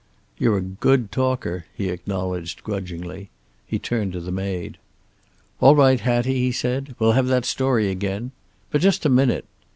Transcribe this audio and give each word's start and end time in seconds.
"You're 0.39 0.57
a 0.57 0.61
good 0.61 1.11
talker," 1.11 1.67
he 1.75 1.89
acknowledged 1.89 2.63
grudgingly. 2.63 3.29
He 3.67 3.77
turned 3.77 4.13
to 4.13 4.19
the 4.19 4.31
maid. 4.31 4.79
"All 5.59 5.75
right, 5.75 5.99
Hattie," 5.99 6.39
he 6.39 6.51
said. 6.51 6.95
"We'll 6.97 7.11
have 7.11 7.27
that 7.27 7.45
story 7.45 7.87
again. 7.91 8.31
But 8.71 8.81
just 8.81 9.05
a 9.05 9.09
minute." 9.09 9.45